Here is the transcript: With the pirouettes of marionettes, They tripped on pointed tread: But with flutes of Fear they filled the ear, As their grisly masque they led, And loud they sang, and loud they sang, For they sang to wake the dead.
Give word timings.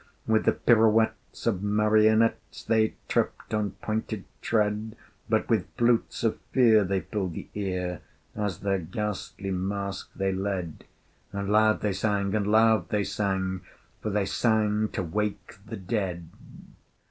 With 0.25 0.45
the 0.45 0.53
pirouettes 0.53 1.45
of 1.45 1.61
marionettes, 1.61 2.63
They 2.63 2.95
tripped 3.07 3.53
on 3.53 3.73
pointed 3.83 4.23
tread: 4.41 4.95
But 5.29 5.47
with 5.47 5.67
flutes 5.77 6.23
of 6.23 6.39
Fear 6.53 6.85
they 6.85 7.01
filled 7.01 7.33
the 7.33 7.49
ear, 7.53 8.01
As 8.35 8.61
their 8.61 8.79
grisly 8.79 9.51
masque 9.51 10.09
they 10.15 10.31
led, 10.33 10.85
And 11.31 11.49
loud 11.51 11.81
they 11.81 11.93
sang, 11.93 12.33
and 12.33 12.47
loud 12.47 12.89
they 12.89 13.03
sang, 13.03 13.61
For 14.01 14.09
they 14.09 14.25
sang 14.25 14.89
to 14.93 15.03
wake 15.03 15.59
the 15.67 15.77
dead. 15.77 16.27